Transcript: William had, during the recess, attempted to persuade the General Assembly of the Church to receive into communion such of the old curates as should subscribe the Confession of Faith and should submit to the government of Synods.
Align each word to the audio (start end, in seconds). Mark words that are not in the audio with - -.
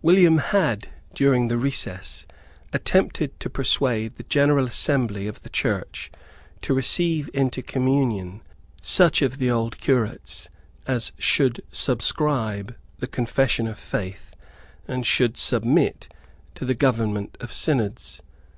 William 0.00 0.38
had, 0.38 0.88
during 1.12 1.48
the 1.48 1.58
recess, 1.58 2.26
attempted 2.72 3.38
to 3.38 3.50
persuade 3.50 4.16
the 4.16 4.22
General 4.22 4.64
Assembly 4.64 5.26
of 5.26 5.42
the 5.42 5.50
Church 5.50 6.10
to 6.62 6.72
receive 6.72 7.28
into 7.34 7.60
communion 7.60 8.40
such 8.80 9.20
of 9.20 9.36
the 9.36 9.50
old 9.50 9.78
curates 9.78 10.48
as 10.86 11.12
should 11.18 11.60
subscribe 11.70 12.74
the 13.00 13.06
Confession 13.06 13.66
of 13.66 13.78
Faith 13.78 14.34
and 14.88 15.04
should 15.06 15.36
submit 15.36 16.08
to 16.54 16.64
the 16.64 16.72
government 16.74 17.36
of 17.38 17.52
Synods. 17.52 18.22